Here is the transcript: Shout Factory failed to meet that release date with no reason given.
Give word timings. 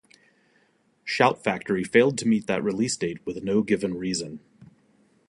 Shout 1.03 1.43
Factory 1.43 1.83
failed 1.83 2.17
to 2.17 2.27
meet 2.27 2.47
that 2.47 2.63
release 2.63 2.97
date 2.97 3.23
with 3.23 3.43
no 3.43 3.59
reason 3.59 3.93
given. 4.07 4.39